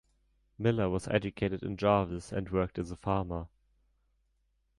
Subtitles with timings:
[0.57, 3.45] Miller was educated in Jarvis and worked as a farmer.